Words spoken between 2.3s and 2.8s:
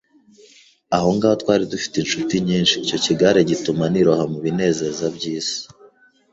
nyinshi,